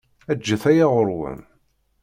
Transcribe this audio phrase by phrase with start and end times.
[0.31, 1.39] Eǧǧet aya ɣur-wen.